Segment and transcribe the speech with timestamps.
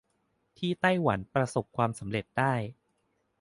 [0.57, 2.53] ที่ไต้หวันประสบความสำเร็จได้